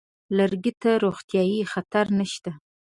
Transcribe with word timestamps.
لرګي 0.37 0.73
ته 0.81 0.89
روغتیايي 1.03 1.59
خطر 1.71 2.05
نشته. 2.19 2.51